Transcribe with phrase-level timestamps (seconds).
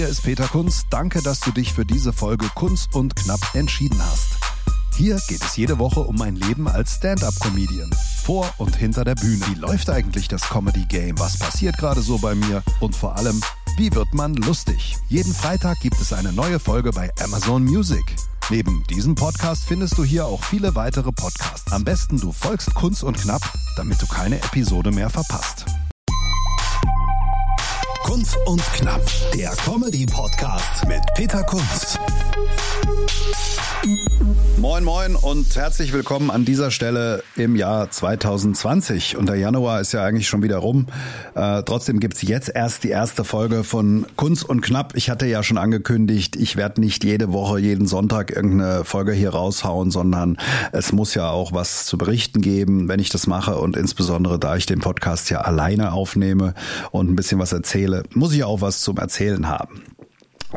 [0.00, 0.86] Hier ist Peter Kunz.
[0.88, 4.28] Danke, dass du dich für diese Folge Kunz und Knapp entschieden hast.
[4.96, 7.90] Hier geht es jede Woche um mein Leben als Stand-up-Comedian.
[8.22, 9.44] Vor und hinter der Bühne.
[9.48, 11.18] Wie läuft eigentlich das Comedy-Game?
[11.18, 12.62] Was passiert gerade so bei mir?
[12.80, 13.42] Und vor allem,
[13.76, 14.96] wie wird man lustig?
[15.10, 18.16] Jeden Freitag gibt es eine neue Folge bei Amazon Music.
[18.48, 21.70] Neben diesem Podcast findest du hier auch viele weitere Podcasts.
[21.72, 23.42] Am besten du folgst Kunz und Knapp,
[23.76, 25.66] damit du keine Episode mehr verpasst.
[28.10, 31.96] Kunz und Knapp, der Comedy-Podcast mit Peter Kunz.
[34.60, 39.16] Moin, moin und herzlich willkommen an dieser Stelle im Jahr 2020.
[39.16, 40.86] Und der Januar ist ja eigentlich schon wieder rum.
[41.34, 44.94] Äh, trotzdem gibt's jetzt erst die erste Folge von Kunst und Knapp.
[44.96, 49.30] Ich hatte ja schon angekündigt, ich werde nicht jede Woche, jeden Sonntag irgendeine Folge hier
[49.30, 50.36] raushauen, sondern
[50.72, 53.56] es muss ja auch was zu berichten geben, wenn ich das mache.
[53.56, 56.52] Und insbesondere, da ich den Podcast ja alleine aufnehme
[56.90, 59.82] und ein bisschen was erzähle, muss ich auch was zum Erzählen haben.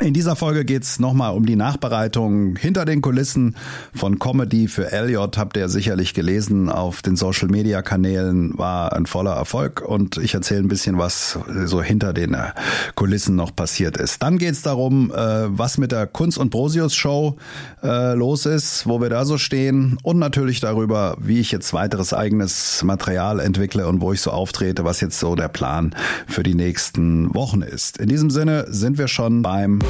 [0.02, 3.56] In dieser Folge geht's nochmal um die Nachbereitung hinter den Kulissen
[3.94, 5.38] von Comedy für Elliot.
[5.38, 10.34] Habt ihr sicherlich gelesen auf den Social Media Kanälen, war ein voller Erfolg und ich
[10.34, 12.54] erzähle ein bisschen, was so hinter den äh,
[12.95, 14.23] Kulissen noch passiert ist.
[14.23, 17.38] Dann geht's darum, äh, was mit der Kunst und Brosius Show
[17.84, 22.16] äh, los ist, wo wir da so stehen und natürlich darüber, wie ich jetzt weiteres
[22.16, 25.95] eigenes Material entwickle und wo ich so auftrete, was jetzt so der Plan
[26.28, 28.00] für die nächsten Wochen ist.
[28.00, 29.83] In diesem Sinne sind wir schon beim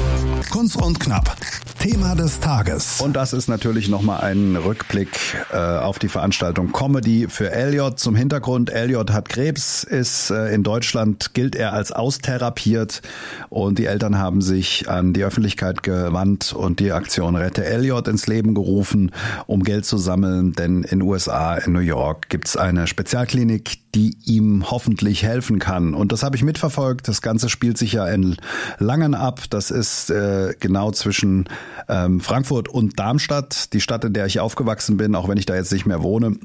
[0.50, 1.36] Kunst und Knapp.
[1.84, 3.02] Thema des Tages.
[3.02, 5.10] Und das ist natürlich nochmal ein Rückblick
[5.52, 7.98] äh, auf die Veranstaltung Comedy für Elliot.
[7.98, 13.02] Zum Hintergrund, Elliot hat Krebs, ist äh, in Deutschland, gilt er als austherapiert
[13.50, 18.26] und die Eltern haben sich an die Öffentlichkeit gewandt und die Aktion Rette Elliot ins
[18.26, 19.10] Leben gerufen,
[19.46, 24.70] um Geld zu sammeln, denn in USA, in New York, gibt's eine Spezialklinik, die ihm
[24.70, 25.92] hoffentlich helfen kann.
[25.94, 27.08] Und das habe ich mitverfolgt.
[27.08, 28.36] Das Ganze spielt sich ja in
[28.78, 29.42] Langen ab.
[29.50, 31.48] Das ist äh, genau zwischen
[31.88, 35.54] ähm, Frankfurt und Darmstadt, die Stadt, in der ich aufgewachsen bin, auch wenn ich da
[35.54, 36.36] jetzt nicht mehr wohne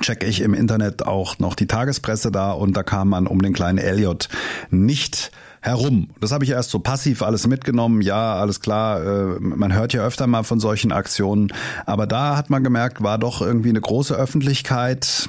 [0.00, 3.52] checke ich im Internet auch noch die Tagespresse da und da kam man um den
[3.52, 4.28] kleinen Elliot
[4.70, 6.10] nicht herum.
[6.20, 8.00] Das habe ich erst so passiv alles mitgenommen.
[8.00, 11.52] Ja, alles klar, äh, man hört ja öfter mal von solchen Aktionen,
[11.86, 15.28] aber da hat man gemerkt, war doch irgendwie eine große Öffentlichkeit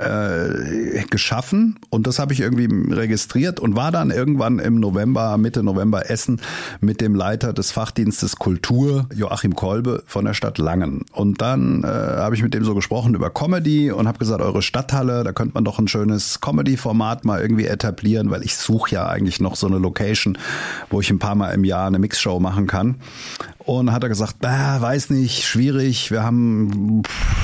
[0.00, 5.62] äh, geschaffen und das habe ich irgendwie registriert und war dann irgendwann im November, Mitte
[5.62, 6.40] November Essen
[6.80, 11.04] mit dem Leiter des Fachdienstes Kultur, Joachim Kolbe von der Stadt Langen.
[11.12, 14.62] Und dann äh, habe ich mit dem so gesprochen über Comedy und habe gesagt, eure
[14.62, 19.08] Stadthalle, da könnte man doch ein schönes Comedy-Format mal irgendwie etablieren, weil ich suche ja
[19.08, 20.38] eigentlich noch so eine Location,
[20.90, 22.96] wo ich ein paar Mal im Jahr eine Mixshow machen kann.
[23.66, 27.02] Und hat er gesagt, bah, weiß nicht, schwierig, wir haben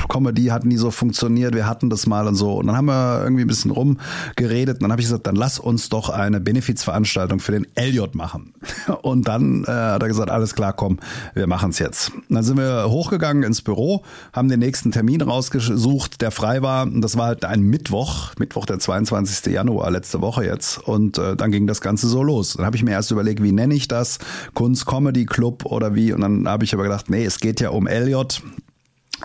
[0.09, 2.55] Comedy hat nie so funktioniert, wir hatten das mal und so.
[2.55, 5.59] Und dann haben wir irgendwie ein bisschen rumgeredet und dann habe ich gesagt, dann lass
[5.59, 8.55] uns doch eine Benefizveranstaltung für den Elliot machen.
[9.03, 10.99] Und dann äh, hat er gesagt, alles klar, komm,
[11.35, 12.11] wir machen's jetzt.
[12.11, 14.03] Und dann sind wir hochgegangen ins Büro,
[14.33, 16.85] haben den nächsten Termin rausgesucht, der frei war.
[16.85, 19.53] Und das war halt ein Mittwoch, Mittwoch der 22.
[19.53, 20.79] Januar, letzte Woche jetzt.
[20.79, 22.55] Und äh, dann ging das Ganze so los.
[22.55, 24.19] Dann habe ich mir erst überlegt, wie nenne ich das?
[24.55, 26.12] Kunst Comedy Club oder wie?
[26.13, 28.43] Und dann habe ich aber gedacht, nee, es geht ja um Elliot.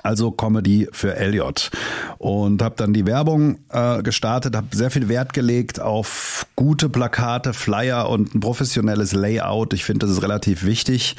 [0.07, 1.69] Also Comedy für Elliot.
[2.17, 7.53] Und habe dann die Werbung äh, gestartet, habe sehr viel Wert gelegt auf gute Plakate,
[7.53, 9.73] Flyer und ein professionelles Layout.
[9.73, 11.17] Ich finde, das ist relativ wichtig.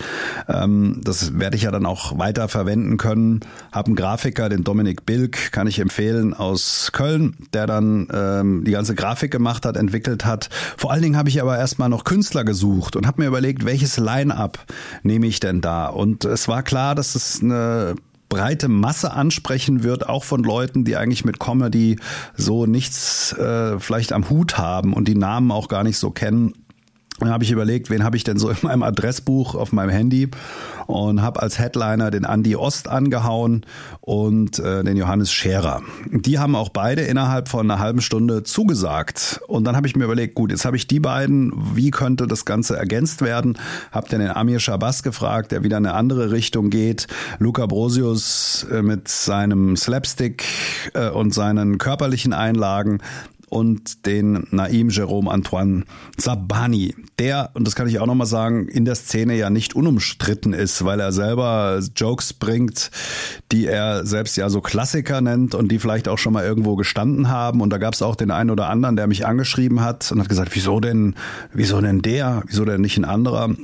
[0.48, 3.40] Ähm, das werde ich ja dann auch weiter verwenden können.
[3.72, 8.72] Habe einen Grafiker, den Dominik Bilk, kann ich empfehlen, aus Köln, der dann ähm, die
[8.72, 10.48] ganze Grafik gemacht hat, entwickelt hat.
[10.78, 13.98] Vor allen Dingen habe ich aber erstmal noch Künstler gesucht und habe mir überlegt, welches
[13.98, 14.58] Line-up
[15.02, 15.88] nehme ich denn da?
[15.88, 17.94] Und es war klar, dass es eine
[18.28, 21.98] breite Masse ansprechen wird, auch von Leuten, die eigentlich mit Comedy
[22.36, 26.54] so nichts äh, vielleicht am Hut haben und die Namen auch gar nicht so kennen.
[27.18, 30.30] Dann habe ich überlegt, wen habe ich denn so in meinem Adressbuch auf meinem Handy
[30.86, 33.66] und habe als Headliner den Andy Ost angehauen
[34.00, 35.82] und äh, den Johannes Scherer.
[36.10, 39.40] Die haben auch beide innerhalb von einer halben Stunde zugesagt.
[39.48, 42.44] Und dann habe ich mir überlegt, gut, jetzt habe ich die beiden, wie könnte das
[42.44, 43.58] Ganze ergänzt werden?
[43.92, 47.06] Hab dann den Amir Shabazz gefragt, der wieder in eine andere Richtung geht.
[47.38, 50.44] Luca Brosius äh, mit seinem Slapstick
[50.94, 53.00] äh, und seinen körperlichen Einlagen
[53.50, 55.84] und den Naim Jerome Antoine
[56.16, 60.52] Zabani, der, und das kann ich auch nochmal sagen, in der Szene ja nicht unumstritten
[60.52, 62.90] ist, weil er selber Jokes bringt,
[63.52, 67.28] die er selbst ja so Klassiker nennt und die vielleicht auch schon mal irgendwo gestanden
[67.28, 67.60] haben.
[67.60, 70.28] Und da gab es auch den einen oder anderen, der mich angeschrieben hat und hat
[70.28, 71.14] gesagt, wieso denn,
[71.52, 73.54] wieso denn der, wieso denn nicht ein anderer?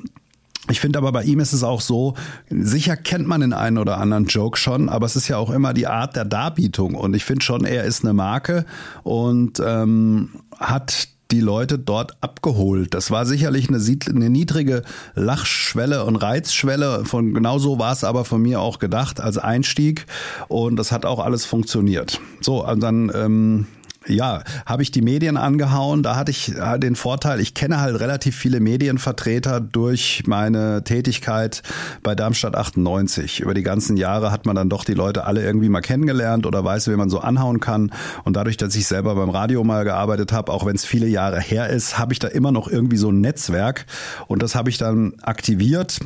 [0.70, 2.14] Ich finde aber bei ihm ist es auch so,
[2.48, 5.74] sicher kennt man den einen oder anderen Joke schon, aber es ist ja auch immer
[5.74, 8.64] die Art der Darbietung und ich finde schon, er ist eine Marke
[9.02, 12.94] und ähm, hat die Leute dort abgeholt.
[12.94, 14.82] Das war sicherlich eine, eine niedrige
[15.14, 17.04] Lachschwelle und Reizschwelle.
[17.04, 20.06] Von genau so war es aber von mir auch gedacht als Einstieg
[20.48, 22.20] und das hat auch alles funktioniert.
[22.40, 23.66] So, und dann ähm,
[24.06, 26.02] ja, habe ich die Medien angehauen.
[26.02, 31.62] Da hatte ich äh, den Vorteil, ich kenne halt relativ viele Medienvertreter durch meine Tätigkeit
[32.02, 33.40] bei Darmstadt 98.
[33.40, 36.64] Über die ganzen Jahre hat man dann doch die Leute alle irgendwie mal kennengelernt oder
[36.64, 37.92] weiß, wie man so anhauen kann.
[38.24, 41.40] Und dadurch, dass ich selber beim Radio mal gearbeitet habe, auch wenn es viele Jahre
[41.40, 43.86] her ist, habe ich da immer noch irgendwie so ein Netzwerk.
[44.26, 46.00] Und das habe ich dann aktiviert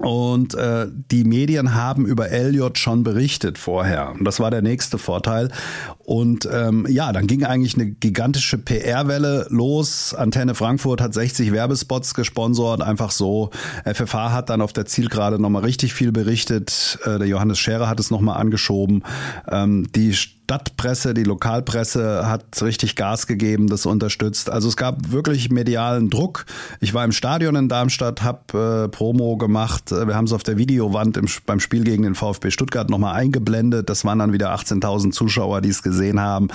[0.00, 4.12] und äh, die Medien haben über Elliot schon berichtet vorher.
[4.12, 5.50] Und das war der nächste Vorteil.
[5.98, 10.14] Und ähm, ja, dann ging eigentlich eine gigantische PR-Welle los.
[10.14, 13.50] Antenne Frankfurt hat 60 Werbespots gesponsert, einfach so.
[13.84, 16.98] FFH hat dann auf der Zielgerade nochmal richtig viel berichtet.
[17.04, 19.04] Äh, der Johannes Scherer hat es nochmal angeschoben.
[19.48, 20.14] Ähm, die
[20.44, 24.50] Stadtpresse, die Lokalpresse hat richtig Gas gegeben, das unterstützt.
[24.50, 26.44] Also es gab wirklich medialen Druck.
[26.80, 29.90] Ich war im Stadion in Darmstadt, habe äh, Promo gemacht.
[29.90, 33.88] Wir haben es auf der Videowand im, beim Spiel gegen den VfB Stuttgart nochmal eingeblendet.
[33.88, 36.48] Das waren dann wieder 18.000 Zuschauer, die es gesehen haben.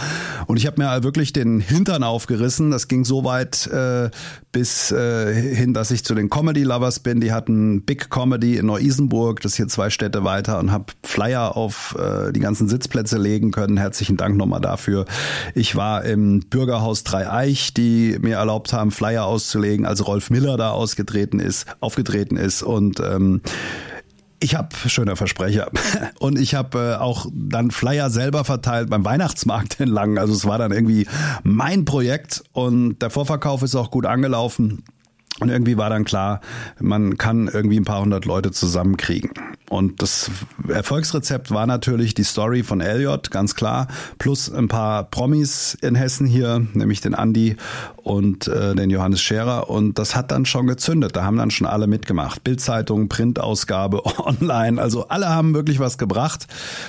[0.46, 2.70] Und ich habe mir wirklich den Hintern aufgerissen.
[2.70, 4.12] Das ging so weit äh,
[4.52, 7.22] bis äh, hin, dass ich zu den Comedy Lovers bin.
[7.22, 11.58] Die hatten Big Comedy in Neu-Isenburg, das ist hier zwei Städte weiter, und habe Flyer
[11.58, 15.06] auf äh, die ganzen Sitzplätze legen können herzlichen Dank nochmal dafür.
[15.56, 20.72] Ich war im Bürgerhaus Dreieich, die mir erlaubt haben, Flyer auszulegen, als Rolf Miller da
[20.72, 23.42] ausgetreten ist, aufgetreten ist und ähm,
[24.42, 25.70] ich habe schöner Versprecher
[26.20, 30.18] und ich habe äh, auch dann Flyer selber verteilt beim Weihnachtsmarkt in Langen.
[30.18, 31.08] Also es war dann irgendwie
[31.44, 34.84] mein Projekt und der Vorverkauf ist auch gut angelaufen.
[35.40, 36.42] Und irgendwie war dann klar,
[36.80, 39.32] man kann irgendwie ein paar hundert Leute zusammenkriegen.
[39.70, 40.32] Und das
[40.68, 43.88] Erfolgsrezept war natürlich die Story von Elliot, ganz klar,
[44.18, 47.56] plus ein paar Promis in Hessen hier, nämlich den Andi
[47.98, 49.70] und äh, den Johannes Scherer.
[49.70, 51.16] Und das hat dann schon gezündet.
[51.16, 52.44] Da haben dann schon alle mitgemacht.
[52.44, 54.82] Bildzeitung, Printausgabe, online.
[54.82, 56.48] Also alle haben wirklich was gebracht.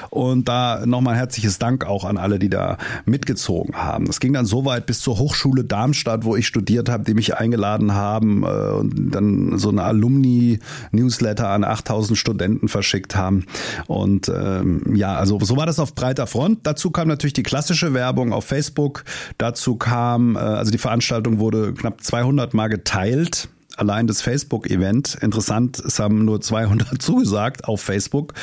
[0.08, 4.06] Und da nochmal herzliches Dank auch an alle, die da mitgezogen haben.
[4.06, 7.36] Das ging dann so weit bis zur Hochschule Darmstadt, wo ich studiert habe, die mich
[7.36, 13.44] eingeladen haben äh, und dann so eine Alumni-Newsletter an 8000 Studenten verschickt haben.
[13.86, 16.60] Und ähm, ja, also so war das auf breiter Front.
[16.62, 19.04] Dazu kam natürlich die klassische Werbung auf Facebook.
[19.38, 23.48] Dazu kam, äh, also die Veranstaltung wurde knapp 200 Mal geteilt
[23.80, 25.16] allein das Facebook-Event.
[25.20, 28.34] Interessant, es haben nur 200 zugesagt auf Facebook.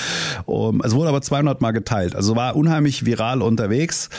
[0.45, 2.15] Um, es wurde aber 200 Mal geteilt.
[2.15, 4.09] Also war unheimlich viral unterwegs.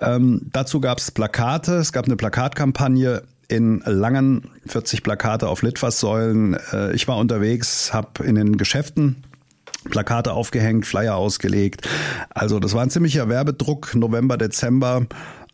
[0.00, 1.74] Ähm, dazu gab es Plakate.
[1.74, 6.56] Es gab eine Plakatkampagne in Langen, 40 Plakate auf Litfaßsäulen.
[6.72, 9.24] Äh, ich war unterwegs, habe in den Geschäften
[9.90, 11.88] Plakate aufgehängt, Flyer ausgelegt.
[12.30, 15.06] Also das war ein ziemlicher Werbedruck, November, Dezember.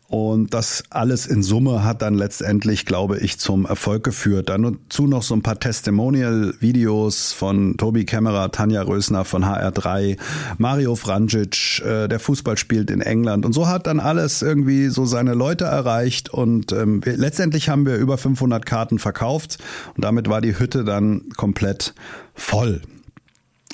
[0.07, 4.49] Und das alles in Summe hat dann letztendlich, glaube ich, zum Erfolg geführt.
[4.49, 10.17] Dann dazu noch so ein paar Testimonial-Videos von Tobi Kämmerer, Tanja Rösner von HR3,
[10.59, 13.45] Mario Franjic, äh, der Fußball spielt in England.
[13.45, 16.29] Und so hat dann alles irgendwie so seine Leute erreicht.
[16.29, 19.57] Und ähm, wir, letztendlich haben wir über 500 Karten verkauft.
[19.95, 21.95] Und damit war die Hütte dann komplett
[22.35, 22.81] voll.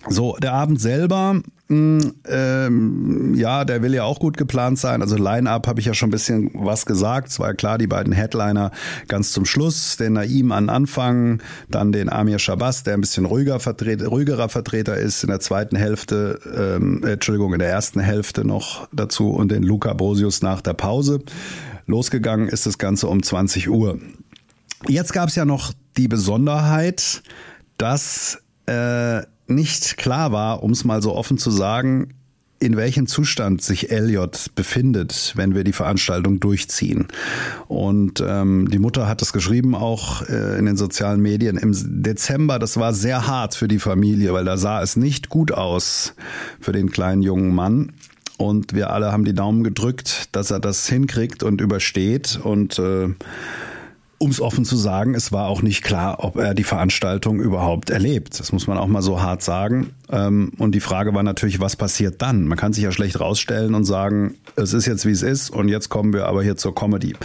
[0.09, 5.01] So, der Abend selber, mh, hm, ähm, ja, der will ja auch gut geplant sein.
[5.01, 7.29] Also Line-Up habe ich ja schon ein bisschen was gesagt.
[7.29, 8.71] Es war ja klar, die beiden Headliner
[9.07, 13.59] ganz zum Schluss, den Naim an Anfang, dann den Amir Shabazz, der ein bisschen ruhiger
[13.59, 18.87] Vertreter, ruhigerer Vertreter ist in der zweiten Hälfte, ähm, Entschuldigung, in der ersten Hälfte noch
[18.91, 21.21] dazu und den Luca Brosius nach der Pause.
[21.85, 23.99] Losgegangen ist das Ganze um 20 Uhr.
[24.87, 27.21] Jetzt gab es ja noch die Besonderheit,
[27.77, 29.21] dass äh,
[29.55, 32.13] nicht klar war, um es mal so offen zu sagen,
[32.61, 37.07] in welchem Zustand sich Elliot befindet, wenn wir die Veranstaltung durchziehen.
[37.67, 42.59] Und ähm, die Mutter hat es geschrieben, auch äh, in den sozialen Medien im Dezember.
[42.59, 46.13] Das war sehr hart für die Familie, weil da sah es nicht gut aus
[46.59, 47.93] für den kleinen jungen Mann.
[48.37, 52.39] Und wir alle haben die Daumen gedrückt, dass er das hinkriegt und übersteht.
[52.43, 53.09] Und äh,
[54.21, 57.89] um es offen zu sagen, es war auch nicht klar, ob er die Veranstaltung überhaupt
[57.89, 58.39] erlebt.
[58.39, 59.95] Das muss man auch mal so hart sagen.
[60.11, 62.47] Ähm, und die Frage war natürlich, was passiert dann?
[62.47, 65.69] Man kann sich ja schlecht rausstellen und sagen, es ist jetzt wie es ist und
[65.69, 67.15] jetzt kommen wir aber hier zur Comedy.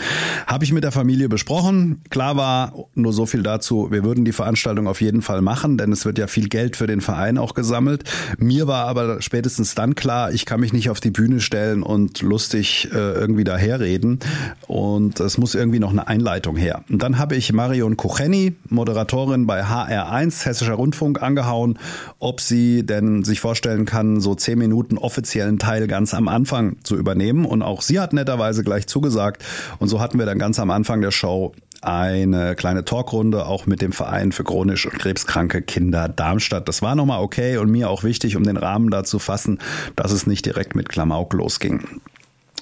[0.47, 2.01] Habe ich mit der Familie besprochen.
[2.11, 5.93] Klar war nur so viel dazu, wir würden die Veranstaltung auf jeden Fall machen, denn
[5.93, 8.05] es wird ja viel Geld für den Verein auch gesammelt.
[8.39, 12.23] Mir war aber spätestens dann klar, ich kann mich nicht auf die Bühne stellen und
[12.23, 14.21] lustig äh, irgendwie daherreden
[14.67, 16.85] und es muss irgendwie noch eine Einleitung her.
[16.89, 21.79] Und dann habe ich Marion Kucheni, Moderatorin bei HR1 Hessischer Rundfunk angehauen,
[22.19, 26.97] ob sie denn sich vorstellen kann, so zehn Minuten offiziellen Teil ganz am Anfang zu
[26.97, 27.45] übernehmen.
[27.45, 29.45] Und auch sie hat netterweise gleich zugesagt.
[29.79, 31.53] Und so hatten wir dann ganz am Anfang der Show
[31.83, 36.69] eine kleine Talkrunde auch mit dem Verein für chronisch und krebskranke Kinder Darmstadt.
[36.69, 39.61] Das war nochmal okay und mir auch wichtig, um den Rahmen da zu fassen,
[39.95, 42.01] dass es nicht direkt mit Klamauk losging.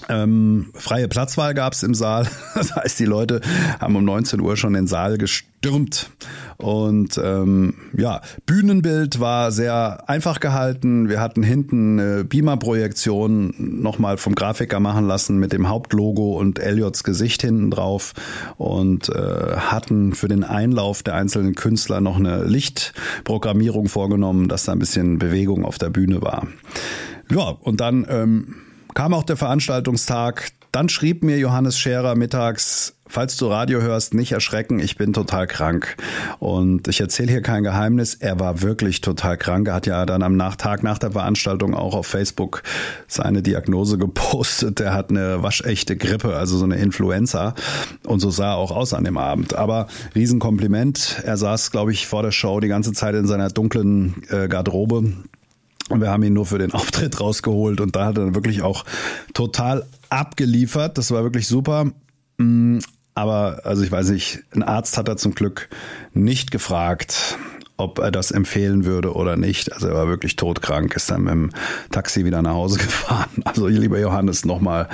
[0.09, 2.26] Ähm, freie Platzwahl gab es im Saal.
[2.54, 3.40] Das heißt, die Leute
[3.80, 5.18] haben um 19 Uhr schon den Saal
[5.64, 6.11] gestürmt.
[6.56, 11.09] Und ähm, ja, Bühnenbild war sehr einfach gehalten.
[11.09, 17.02] Wir hatten hinten eine Beamer-Projektion nochmal vom Grafiker machen lassen mit dem Hauptlogo und Elliots
[17.02, 18.12] Gesicht hinten drauf
[18.56, 24.73] und äh, hatten für den Einlauf der einzelnen Künstler noch eine Lichtprogrammierung vorgenommen, dass da
[24.73, 26.47] ein bisschen Bewegung auf der Bühne war.
[27.30, 28.54] Ja, und dann ähm,
[28.94, 30.50] kam auch der Veranstaltungstag.
[30.73, 35.47] Dann schrieb mir Johannes Scherer mittags, falls du Radio hörst, nicht erschrecken, ich bin total
[35.47, 35.97] krank.
[36.39, 39.69] Und ich erzähle hier kein Geheimnis, er war wirklich total krank.
[39.69, 42.63] Er hat ja dann am Nachtag nach der Veranstaltung auch auf Facebook
[43.07, 44.81] seine Diagnose gepostet.
[44.81, 47.55] Er hat eine waschechte Grippe, also so eine Influenza.
[48.07, 49.55] Und so sah er auch aus an dem Abend.
[49.55, 51.23] Aber Riesenkompliment.
[51.25, 55.13] Er saß, glaube ich, vor der Show die ganze Zeit in seiner dunklen äh, Garderobe
[55.91, 58.85] und wir haben ihn nur für den Auftritt rausgeholt und da hat er wirklich auch
[59.35, 60.99] total abgeliefert.
[60.99, 61.93] Das war wirklich super.
[62.38, 62.79] Mm,
[63.14, 65.69] aber, also ich weiß nicht, ein Arzt hat er zum Glück
[66.12, 67.38] nicht gefragt,
[67.76, 69.73] ob er das empfehlen würde oder nicht.
[69.73, 71.50] Also er war wirklich todkrank, ist dann mit dem
[71.91, 73.43] Taxi wieder nach Hause gefahren.
[73.45, 74.88] Also lieber Johannes, nochmal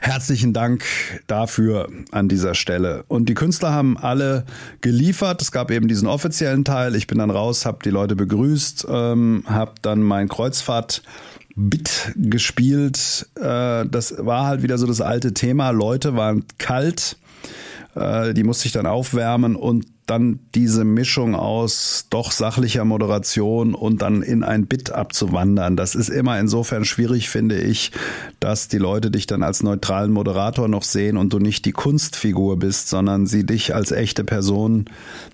[0.00, 0.84] Herzlichen Dank
[1.26, 3.04] dafür an dieser Stelle.
[3.08, 4.44] Und die Künstler haben alle
[4.80, 5.42] geliefert.
[5.42, 6.94] Es gab eben diesen offiziellen Teil.
[6.94, 11.02] Ich bin dann raus, habe die Leute begrüßt, ähm, habe dann mein Kreuzfahrt
[11.56, 13.28] Bit gespielt.
[13.34, 15.70] Äh, das war halt wieder so das alte Thema.
[15.70, 17.16] Leute waren kalt.
[17.94, 24.02] Äh, die musste ich dann aufwärmen und dann diese Mischung aus doch sachlicher Moderation und
[24.02, 25.76] dann in ein Bit abzuwandern.
[25.76, 27.90] Das ist immer insofern schwierig, finde ich,
[28.38, 32.56] dass die Leute dich dann als neutralen Moderator noch sehen und du nicht die Kunstfigur
[32.56, 34.84] bist, sondern sie dich als echte Person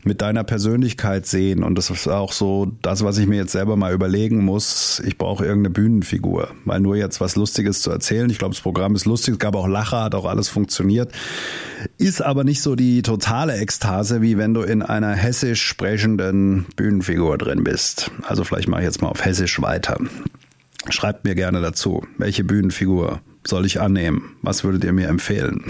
[0.04, 1.62] mit deiner Persönlichkeit sehen.
[1.62, 5.02] Und das ist auch so das, was ich mir jetzt selber mal überlegen muss.
[5.04, 8.30] Ich brauche irgendeine Bühnenfigur, weil nur jetzt was Lustiges zu erzählen.
[8.30, 11.12] Ich glaube, das Programm ist lustig, es gab auch Lacher, hat auch alles funktioniert.
[11.98, 17.38] Ist aber nicht so die totale Ekstase, wie wenn du in einer hessisch sprechenden Bühnenfigur
[17.38, 18.10] drin bist.
[18.22, 19.98] Also vielleicht mache ich jetzt mal auf Hessisch weiter.
[20.88, 24.36] Schreibt mir gerne dazu, welche Bühnenfigur soll ich annehmen?
[24.42, 25.64] Was würdet ihr mir empfehlen?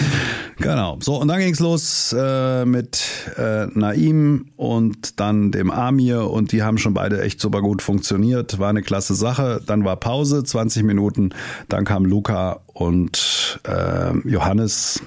[0.56, 0.98] genau.
[1.00, 3.04] So, und dann ging's los äh, mit
[3.36, 8.58] äh, Naim und dann dem Amir und die haben schon beide echt super gut funktioniert.
[8.58, 9.60] War eine klasse Sache.
[9.64, 11.30] Dann war Pause, 20 Minuten.
[11.68, 15.02] Dann kam Luca und äh, Johannes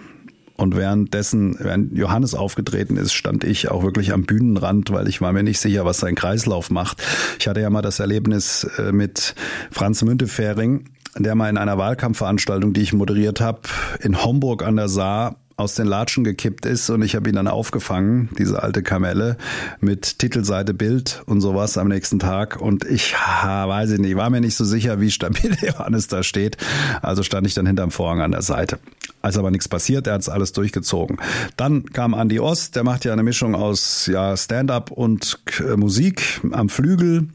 [0.61, 5.33] und währenddessen, während Johannes aufgetreten ist, stand ich auch wirklich am Bühnenrand, weil ich war
[5.33, 7.01] mir nicht sicher, was sein Kreislauf macht.
[7.39, 9.33] Ich hatte ja mal das Erlebnis äh, mit
[9.71, 10.85] Franz Müntefering,
[11.17, 13.61] der mal in einer Wahlkampfveranstaltung, die ich moderiert habe,
[14.01, 17.47] in Homburg an der Saar aus den Latschen gekippt ist und ich habe ihn dann
[17.47, 19.37] aufgefangen, diese alte Kamelle,
[19.79, 24.29] mit Titelseite Bild und sowas am nächsten Tag und ich ha, weiß ich nicht, war
[24.29, 26.57] mir nicht so sicher, wie stabil Johannes da steht,
[27.01, 28.79] also stand ich dann hinterm Vorhang an der Seite.
[29.21, 31.17] Als aber nichts passiert, er hat es alles durchgezogen.
[31.57, 36.41] Dann kam Andy Ost, der macht ja eine Mischung aus ja, Stand-up und äh, Musik
[36.51, 37.27] am Flügel.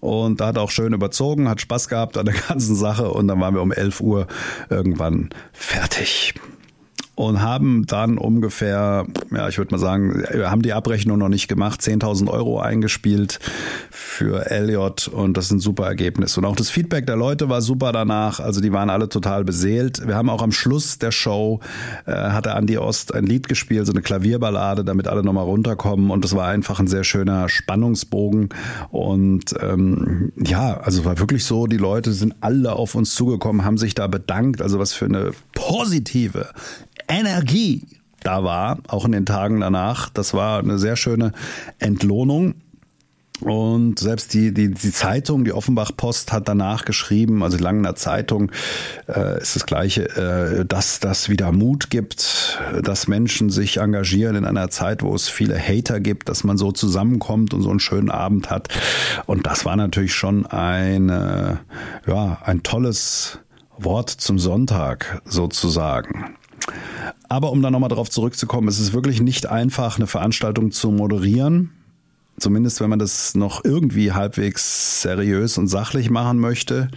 [0.00, 3.10] Und da hat auch schön überzogen, hat Spaß gehabt an der ganzen Sache.
[3.10, 4.26] Und dann waren wir um 11 Uhr
[4.68, 6.34] irgendwann fertig
[7.14, 11.46] und haben dann ungefähr, ja, ich würde mal sagen, wir haben die Abrechnung noch nicht
[11.46, 13.38] gemacht, 10.000 Euro eingespielt
[13.90, 16.38] für Elliot und das ist ein super Ergebnis.
[16.38, 20.06] Und auch das Feedback der Leute war super danach, also die waren alle total beseelt.
[20.06, 21.60] Wir haben auch am Schluss der Show,
[22.06, 26.24] äh, hatte Andy Ost ein Lied gespielt, so eine Klavierballade, damit alle nochmal runterkommen und
[26.24, 28.48] das war einfach ein sehr schöner Spannungsbogen
[28.90, 33.76] und ähm, ja, also war wirklich so, die Leute sind alle auf uns zugekommen, haben
[33.76, 36.48] sich da bedankt, also was für eine positive
[37.18, 37.86] Energie
[38.22, 40.08] da war, auch in den Tagen danach.
[40.10, 41.32] Das war eine sehr schöne
[41.78, 42.54] Entlohnung.
[43.40, 47.96] Und selbst die, die, die Zeitung, die Offenbach-Post hat danach geschrieben, also lang in der
[47.96, 48.52] Zeitung
[49.08, 54.44] äh, ist das Gleiche, äh, dass das wieder Mut gibt, dass Menschen sich engagieren in
[54.44, 58.12] einer Zeit, wo es viele Hater gibt, dass man so zusammenkommt und so einen schönen
[58.12, 58.68] Abend hat.
[59.26, 61.56] Und das war natürlich schon ein, äh,
[62.06, 63.40] ja, ein tolles
[63.76, 66.36] Wort zum Sonntag sozusagen.
[67.32, 71.70] Aber um da nochmal drauf zurückzukommen, es ist wirklich nicht einfach, eine Veranstaltung zu moderieren.
[72.38, 76.90] Zumindest wenn man das noch irgendwie halbwegs seriös und sachlich machen möchte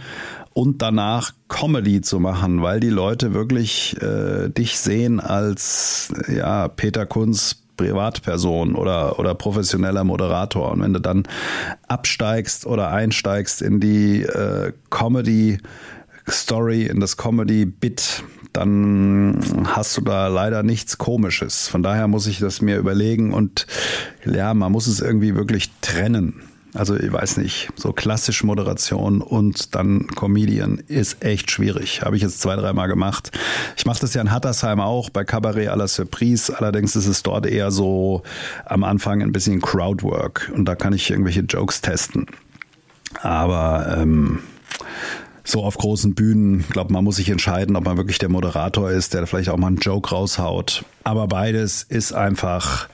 [0.52, 7.06] und danach Comedy zu machen, weil die Leute wirklich äh, dich sehen als ja Peter
[7.06, 10.70] Kunz Privatperson oder, oder professioneller Moderator.
[10.70, 11.22] Und wenn du dann
[11.88, 15.56] absteigst oder einsteigst in die äh, Comedy
[16.28, 18.22] Story, in das Comedy Bit,
[18.56, 21.68] dann hast du da leider nichts Komisches.
[21.68, 23.66] Von daher muss ich das mir überlegen und
[24.24, 26.42] ja, man muss es irgendwie wirklich trennen.
[26.76, 32.02] Also ich weiß nicht, so klassische Moderation und dann Comedian ist echt schwierig.
[32.02, 33.30] Habe ich jetzt zwei, dreimal gemacht.
[33.76, 36.54] Ich mache das ja in Hattersheim auch bei Cabaret à la Surprise.
[36.54, 38.22] Allerdings ist es dort eher so
[38.66, 42.26] am Anfang ein bisschen Crowdwork und da kann ich irgendwelche Jokes testen.
[43.22, 44.40] Aber ähm,
[45.46, 49.14] so auf großen Bühnen, glaube man muss sich entscheiden, ob man wirklich der Moderator ist,
[49.14, 50.84] der vielleicht auch mal einen Joke raushaut.
[51.04, 52.88] Aber beides ist einfach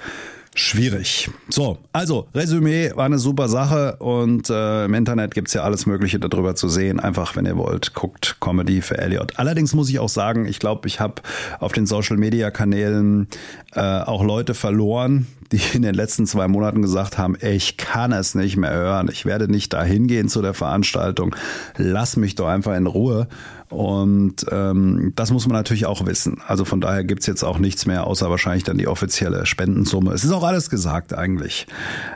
[0.55, 1.31] schwierig.
[1.49, 6.19] So, also Resümee war eine super Sache und äh, im Internet gibt's ja alles Mögliche
[6.19, 7.01] darüber zu sehen.
[7.01, 9.39] Einfach, wenn ihr wollt, guckt Comedy für Elliot.
[9.39, 11.23] Allerdings muss ich auch sagen, ich glaube, ich habe
[11.59, 13.29] auf den Social-Media-Kanälen
[13.75, 18.13] äh, auch Leute verloren, die in den letzten zwei Monaten gesagt haben, ey, ich kann
[18.13, 21.35] es nicht mehr hören, ich werde nicht da hingehen zu der Veranstaltung,
[21.77, 23.29] lass mich doch einfach in Ruhe.
[23.73, 26.43] Und ähm, das muss man natürlich auch wissen.
[26.47, 30.13] Also von daher gibt's jetzt auch nichts mehr, außer wahrscheinlich dann die offizielle Spendensumme.
[30.13, 31.67] Es ist auch alles gesagt eigentlich.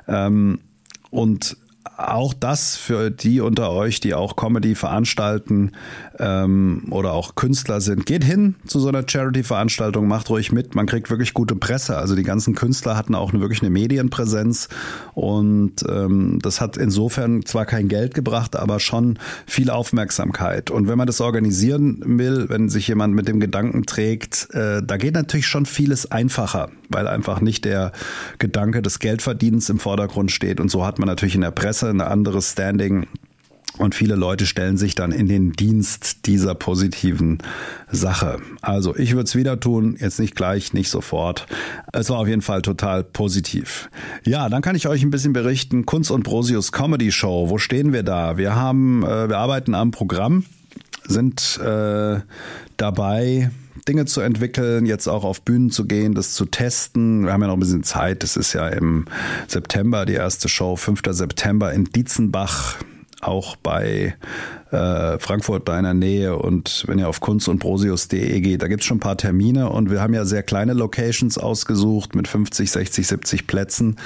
[0.06, 0.58] Ähm,
[1.10, 1.56] und
[1.96, 5.72] auch das für die unter euch, die auch Comedy veranstalten
[6.18, 10.74] ähm, oder auch Künstler sind, geht hin zu so einer Charity-Veranstaltung, macht ruhig mit.
[10.74, 11.96] Man kriegt wirklich gute Presse.
[11.96, 14.68] Also die ganzen Künstler hatten auch eine, wirklich eine Medienpräsenz
[15.14, 20.70] und ähm, das hat insofern zwar kein Geld gebracht, aber schon viel Aufmerksamkeit.
[20.70, 24.96] Und wenn man das organisieren will, wenn sich jemand mit dem Gedanken trägt, äh, da
[24.96, 27.92] geht natürlich schon vieles einfacher, weil einfach nicht der
[28.38, 30.60] Gedanke des Geldverdienens im Vordergrund steht.
[30.60, 33.06] Und so hat man natürlich in der Presse Presse, ein anderes Standing.
[33.76, 37.36] Und viele Leute stellen sich dann in den Dienst dieser positiven
[37.92, 38.38] Sache.
[38.62, 41.46] Also ich würde es wieder tun, jetzt nicht gleich, nicht sofort.
[41.92, 43.90] Es war auf jeden Fall total positiv.
[44.24, 45.84] Ja, dann kann ich euch ein bisschen berichten.
[45.84, 47.50] Kunst und Brosius Comedy Show.
[47.50, 48.38] Wo stehen wir da?
[48.38, 50.46] Wir haben, äh, wir arbeiten am Programm,
[51.04, 52.20] sind äh,
[52.78, 53.50] dabei,
[53.88, 57.24] Dinge zu entwickeln, jetzt auch auf Bühnen zu gehen, das zu testen.
[57.24, 58.22] Wir haben ja noch ein bisschen Zeit.
[58.22, 59.06] Das ist ja im
[59.48, 61.02] September die erste Show, 5.
[61.10, 62.76] September in Dietzenbach
[63.20, 64.14] auch bei
[64.70, 68.68] äh, Frankfurt da in der Nähe und wenn ihr auf kunst und prosius.de geht, da
[68.68, 72.70] gibt's schon ein paar Termine und wir haben ja sehr kleine Locations ausgesucht mit 50,
[72.70, 73.96] 60, 70 Plätzen.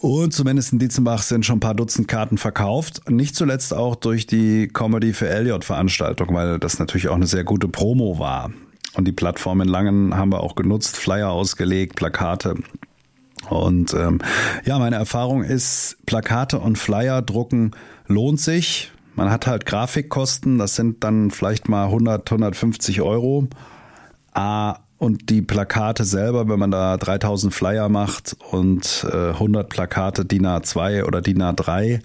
[0.00, 3.10] Und zumindest in Dietzenbach sind schon ein paar Dutzend Karten verkauft.
[3.10, 7.42] Nicht zuletzt auch durch die Comedy für Elliot Veranstaltung, weil das natürlich auch eine sehr
[7.42, 8.50] gute Promo war.
[8.96, 12.54] Und die Plattform in Langen haben wir auch genutzt, Flyer ausgelegt, Plakate.
[13.50, 14.20] Und ähm,
[14.64, 17.72] ja, meine Erfahrung ist, Plakate und Flyer drucken
[18.06, 18.92] lohnt sich.
[19.16, 23.48] Man hat halt Grafikkosten, das sind dann vielleicht mal 100, 150 Euro.
[24.32, 30.24] Ah, und die Plakate selber, wenn man da 3000 Flyer macht und äh, 100 Plakate
[30.24, 32.00] DIN A2 oder DIN A3,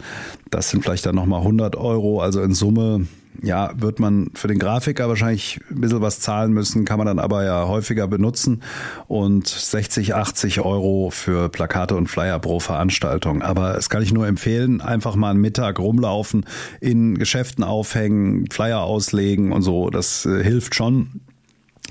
[0.50, 2.22] das sind vielleicht dann nochmal 100 Euro.
[2.22, 3.08] Also in Summe
[3.42, 7.20] ja, wird man für den Grafiker wahrscheinlich ein bisschen was zahlen müssen, kann man dann
[7.20, 8.62] aber ja häufiger benutzen
[9.08, 13.42] und 60, 80 Euro für Plakate und Flyer pro Veranstaltung.
[13.42, 16.46] Aber es kann ich nur empfehlen, einfach mal einen Mittag rumlaufen,
[16.82, 19.90] in Geschäften aufhängen, Flyer auslegen und so.
[19.90, 21.22] Das äh, hilft schon,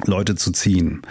[0.07, 1.03] Leute zu ziehen.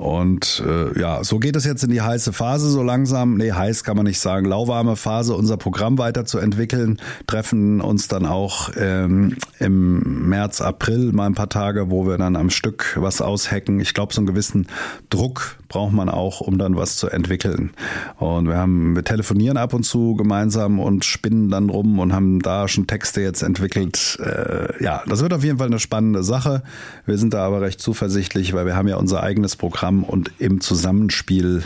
[0.00, 3.34] Und äh, ja, so geht es jetzt in die heiße Phase so langsam.
[3.34, 4.46] Nee, heiß kann man nicht sagen.
[4.46, 6.98] Lauwarme Phase, unser Programm weiterzuentwickeln.
[7.26, 12.36] Treffen uns dann auch ähm, im März, April mal ein paar Tage, wo wir dann
[12.36, 13.78] am Stück was aushacken.
[13.78, 14.68] Ich glaube, so einen gewissen
[15.10, 17.70] Druck braucht man auch, um dann was zu entwickeln.
[18.16, 22.40] Und wir haben, wir telefonieren ab und zu gemeinsam und spinnen dann rum und haben
[22.40, 24.18] da schon Texte jetzt entwickelt.
[24.24, 26.62] Äh, ja, das wird auf jeden Fall eine spannende Sache.
[27.04, 30.32] Wir sind da aber recht zuversichtlich, weil wir haben ja unser eigenes Programm Programm und
[30.38, 31.64] im Zusammenspiel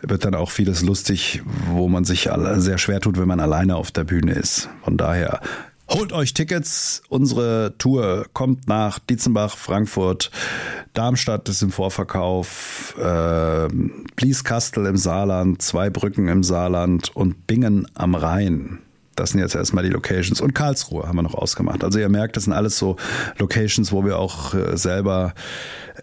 [0.00, 3.90] wird dann auch vieles lustig, wo man sich sehr schwer tut, wenn man alleine auf
[3.90, 4.68] der Bühne ist.
[4.82, 5.40] Von daher
[5.88, 7.00] Holt euch Tickets.
[7.08, 10.32] Unsere Tour kommt nach Dietzenbach, Frankfurt,
[10.94, 13.68] Darmstadt ist im Vorverkauf, äh,
[14.16, 18.80] Blieskastel im Saarland, Zweibrücken im Saarland und Bingen am Rhein.
[19.14, 20.40] Das sind jetzt erstmal die Locations.
[20.40, 21.84] Und Karlsruhe haben wir noch ausgemacht.
[21.84, 22.96] Also ihr merkt, das sind alles so
[23.38, 25.34] Locations, wo wir auch äh, selber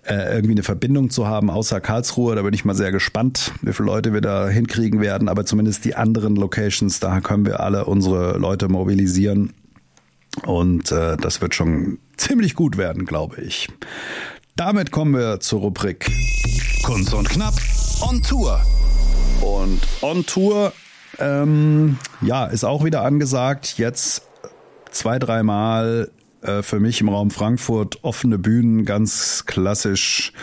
[0.05, 2.35] äh, irgendwie eine Verbindung zu haben, außer Karlsruhe.
[2.35, 5.29] Da bin ich mal sehr gespannt, wie viele Leute wir da hinkriegen werden.
[5.29, 9.53] Aber zumindest die anderen Locations, da können wir alle unsere Leute mobilisieren.
[10.45, 13.69] Und äh, das wird schon ziemlich gut werden, glaube ich.
[14.55, 16.11] Damit kommen wir zur Rubrik
[16.83, 17.53] Kunst und Knapp
[18.01, 18.61] on Tour.
[19.41, 20.73] Und on Tour
[21.19, 23.77] ähm, ja, ist auch wieder angesagt.
[23.77, 24.23] Jetzt
[24.91, 26.09] zwei, dreimal
[26.43, 30.33] äh, für mich im Raum Frankfurt offene Bühnen, ganz klassisch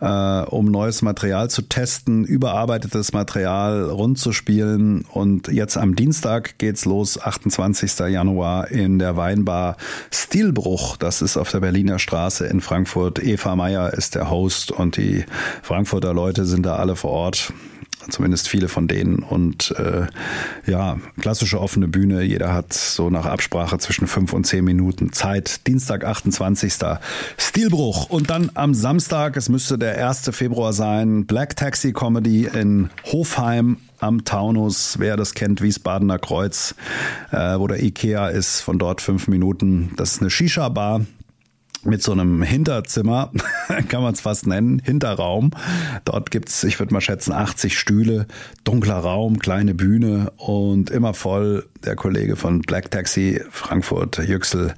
[0.00, 5.04] äh, um neues Material zu testen, überarbeitetes Material rund zu spielen.
[5.12, 7.98] Und jetzt am Dienstag geht's los, 28.
[8.08, 9.76] Januar in der Weinbar
[10.10, 10.96] Stilbruch.
[10.96, 13.22] Das ist auf der Berliner Straße in Frankfurt.
[13.22, 15.24] Eva Meyer ist der Host und die
[15.62, 17.52] Frankfurter Leute sind da alle vor Ort
[18.08, 19.20] zumindest viele von denen.
[19.20, 20.06] Und äh,
[20.70, 22.22] ja, klassische offene Bühne.
[22.22, 25.66] Jeder hat so nach Absprache zwischen fünf und zehn Minuten Zeit.
[25.66, 26.74] Dienstag, 28.
[27.36, 28.10] Stilbruch.
[28.10, 30.30] Und dann am Samstag, es müsste der 1.
[30.32, 34.98] Februar sein, Black Taxi Comedy in Hofheim am Taunus.
[34.98, 36.74] Wer das kennt, Wiesbadener Kreuz,
[37.30, 39.92] äh, wo der Ikea ist, von dort fünf Minuten.
[39.96, 41.02] Das ist eine Shisha-Bar
[41.84, 43.32] mit so einem Hinterzimmer,
[43.88, 45.50] kann man es fast nennen, Hinterraum.
[46.04, 48.26] Dort gibt's, ich würde mal schätzen, 80 Stühle,
[48.64, 51.66] dunkler Raum, kleine Bühne und immer voll.
[51.84, 54.74] Der Kollege von Black Taxi Frankfurt, Yüksel,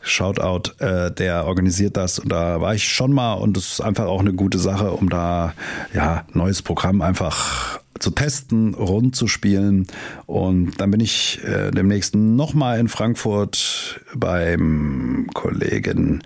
[0.00, 4.06] Shoutout, äh, der organisiert das und da war ich schon mal und es ist einfach
[4.06, 5.52] auch eine gute Sache, um da
[5.92, 9.86] ja neues Programm einfach zu testen, rund zu spielen.
[10.26, 16.22] Und dann bin ich äh, demnächst nochmal in Frankfurt beim Kollegen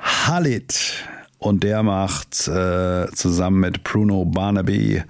[0.00, 1.04] Halit.
[1.38, 5.02] Und der macht äh, zusammen mit Bruno Barnaby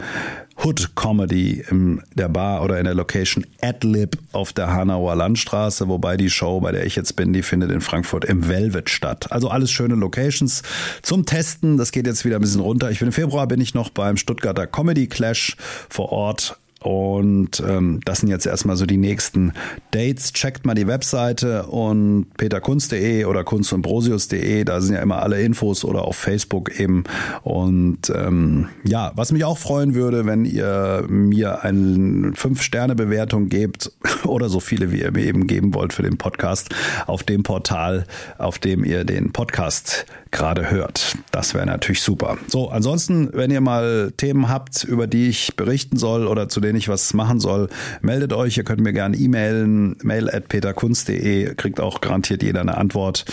[0.64, 6.16] Hood Comedy in der Bar oder in der Location Adlib auf der Hanauer Landstraße, wobei
[6.16, 9.30] die Show, bei der ich jetzt bin, die findet in Frankfurt im Velvet statt.
[9.30, 10.62] Also alles schöne Locations
[11.02, 11.76] zum Testen.
[11.76, 12.90] Das geht jetzt wieder ein bisschen runter.
[12.90, 15.56] Ich bin im Februar bin ich noch beim Stuttgarter Comedy Clash
[15.88, 19.52] vor Ort und ähm, das sind jetzt erstmal so die nächsten
[19.90, 20.32] Dates.
[20.32, 25.42] Checkt mal die Webseite und peterkunst.de oder kunst und brosius.de, da sind ja immer alle
[25.42, 27.02] Infos oder auf Facebook eben.
[27.42, 33.90] Und ähm, ja, was mich auch freuen würde, wenn ihr mir eine 5-Sterne-Bewertung gebt
[34.24, 36.68] oder so viele, wie ihr mir eben geben wollt für den Podcast
[37.06, 38.04] auf dem Portal,
[38.38, 41.16] auf dem ihr den Podcast gerade hört.
[41.30, 42.38] Das wäre natürlich super.
[42.46, 46.78] So, ansonsten, wenn ihr mal Themen habt, über die ich berichten soll oder zu denen
[46.78, 47.68] ich was machen soll,
[48.00, 48.56] meldet euch.
[48.56, 53.24] Ihr könnt mir gerne e-mailen, mail at peterkunst.de, kriegt auch garantiert jeder eine Antwort.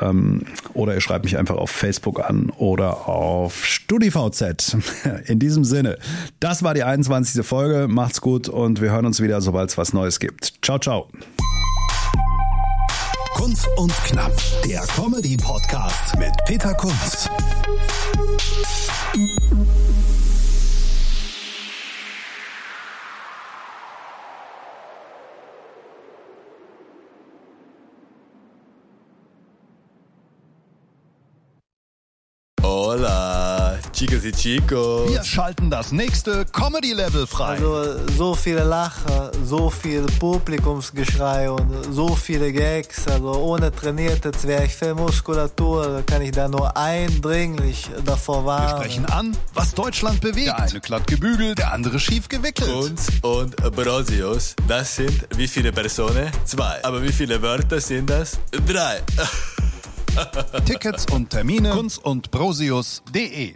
[0.00, 0.42] Ähm,
[0.74, 4.76] oder ihr schreibt mich einfach auf Facebook an oder auf StudiVZ.
[5.26, 5.98] In diesem Sinne,
[6.40, 7.44] das war die 21.
[7.44, 7.88] Folge.
[7.88, 10.54] Macht's gut und wir hören uns wieder, sobald es was Neues gibt.
[10.62, 11.08] Ciao, ciao.
[13.36, 14.32] Kunst und Knapp,
[14.64, 17.28] der Comedy-Podcast mit Peter Kunz.
[32.62, 33.45] Hola,
[33.96, 35.08] chicas y chicos.
[35.10, 37.54] Wir schalten das nächste Comedy-Level frei.
[37.56, 43.08] Also so viele Lacher, so viel Publikumsgeschrei und so viele Gags.
[43.08, 48.82] Also ohne trainierte Zwerchfellmuskulatur kann ich da nur eindringlich davor Wir warnen.
[48.82, 50.48] sprechen an, was Deutschland bewegt.
[50.48, 52.70] Der eine glatt gebügelt, der andere schief gewickelt.
[52.70, 56.30] Kunz und Brosius, das sind wie viele Personen?
[56.44, 56.84] Zwei.
[56.84, 58.38] Aber wie viele Wörter sind das?
[58.66, 59.00] Drei.
[60.64, 63.54] Tickets und Termine kunz und brosius.de